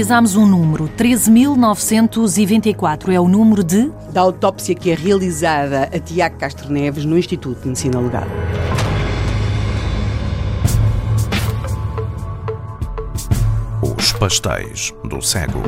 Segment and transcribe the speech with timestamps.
[0.00, 3.12] analisámos um número, 13.924.
[3.12, 3.92] É o número de?
[4.12, 8.24] Da autópsia que é realizada a Tiago Castro Neves no Instituto de Medicina Legal.
[13.82, 15.60] Os pastéis do cego.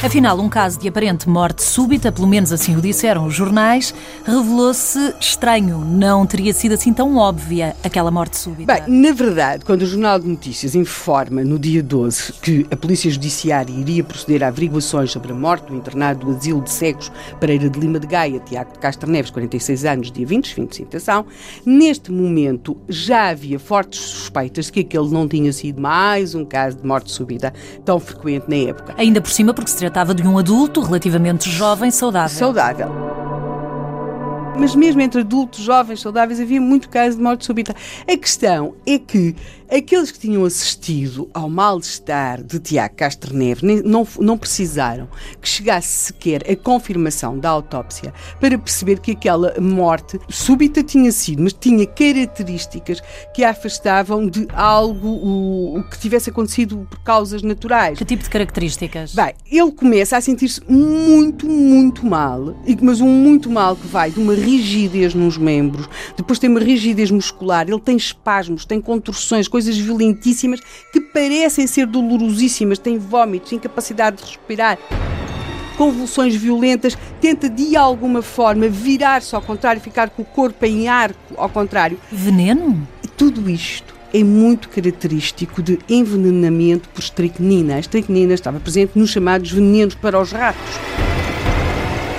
[0.00, 3.92] Afinal, um caso de aparente morte súbita, pelo menos assim o disseram os jornais,
[4.24, 5.78] revelou-se estranho.
[5.78, 8.74] Não teria sido assim tão óbvia aquela morte súbita.
[8.74, 13.10] Bem, na verdade, quando o Jornal de Notícias informa no dia 12 que a Polícia
[13.10, 17.10] Judiciária iria proceder a averiguações sobre a morte do internado do Asilo de Cegos
[17.40, 20.76] Pereira de Lima de Gaia, Tiago de Castro Neves, 46 anos, dia 20, fim de
[20.76, 21.26] citação,
[21.66, 26.76] neste momento já havia fortes suspeitas de que aquele não tinha sido mais um caso
[26.76, 27.52] de morte súbita
[27.84, 28.94] tão frequente na época.
[28.96, 32.38] Ainda por cima, porque se tratava de um adulto relativamente jovem, saudável.
[32.38, 32.88] Saudável.
[34.58, 37.74] Mas mesmo entre adultos, jovens, saudáveis, havia muito caso de morte súbita.
[38.06, 39.34] A questão é que
[39.70, 45.08] aqueles que tinham assistido ao mal-estar de Tiago Castro Neves não, não precisaram
[45.40, 51.42] que chegasse sequer a confirmação da autópsia para perceber que aquela morte súbita tinha sido,
[51.42, 53.02] mas tinha características
[53.34, 57.98] que a afastavam de algo o, o que tivesse acontecido por causas naturais.
[57.98, 59.14] Que tipo de características?
[59.14, 64.20] Bem, ele começa a sentir-se muito, muito mal, mas um muito mal que vai de
[64.20, 69.57] uma rigidez nos membros, depois tem uma rigidez muscular, ele tem espasmos, tem contorções, coisas
[69.66, 70.60] violentíssimas
[70.92, 74.78] que parecem ser dolorosíssimas, tem vômitos, incapacidade de respirar
[75.78, 81.34] convulsões violentas, tenta de alguma forma virar-se ao contrário, ficar com o corpo em arco
[81.36, 81.98] ao contrário.
[82.10, 82.86] Veneno?
[83.16, 87.76] Tudo isto é muito característico de envenenamento por estricnina.
[87.76, 91.17] A estricnina estava presente nos chamados venenos para os ratos.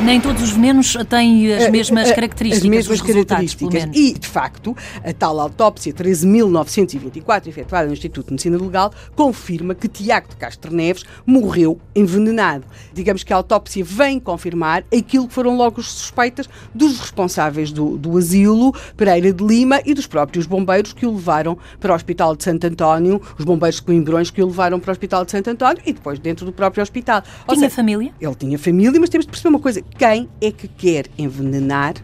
[0.04, 2.64] Nem todos os venenos têm as mesmas características.
[2.64, 3.84] As mesmas características.
[3.94, 9.90] E, de facto, a tal autópsia 13.924, efetuada no Instituto de Medicina Legal, confirma que
[9.90, 12.64] Tiago de Castro Neves morreu envenenado.
[12.94, 17.98] Digamos que a autópsia vem confirmar aquilo que foram logo as suspeitas dos responsáveis do,
[17.98, 22.38] do asilo, Pereira de Lima, e dos próprios bombeiros que o levaram para o Hospital
[22.38, 25.82] de Santo António, os bombeiros coimbrões que o levaram para o Hospital de Santo António
[25.86, 27.22] e depois dentro do próprio hospital.
[27.46, 28.14] Ou tinha seja, família?
[28.20, 31.96] Ele tinha família, mas temos de perceber uma coisa quem é que quer envenenar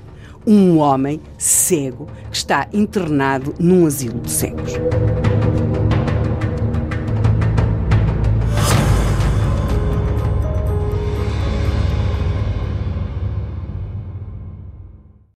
[0.46, 4.74] um homem cego que está internado num asilo de cegos?